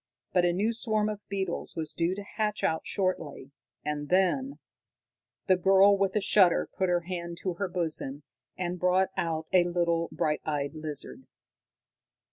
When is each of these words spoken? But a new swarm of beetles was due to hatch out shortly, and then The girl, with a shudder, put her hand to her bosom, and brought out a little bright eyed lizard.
But 0.33 0.45
a 0.45 0.51
new 0.51 0.73
swarm 0.73 1.09
of 1.09 1.19
beetles 1.29 1.75
was 1.75 1.93
due 1.93 2.15
to 2.15 2.23
hatch 2.23 2.63
out 2.63 2.87
shortly, 2.87 3.51
and 3.85 4.09
then 4.09 4.57
The 5.45 5.57
girl, 5.57 5.95
with 5.95 6.15
a 6.15 6.21
shudder, 6.21 6.67
put 6.75 6.89
her 6.89 7.01
hand 7.01 7.37
to 7.43 7.53
her 7.53 7.67
bosom, 7.67 8.23
and 8.57 8.79
brought 8.79 9.09
out 9.15 9.45
a 9.53 9.63
little 9.65 10.09
bright 10.11 10.41
eyed 10.43 10.73
lizard. 10.73 11.27